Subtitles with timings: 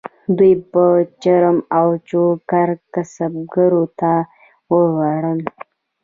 [0.37, 0.85] دوی به
[1.21, 4.13] چرم او ټوکر کسبګرو ته
[4.73, 5.41] ووړل.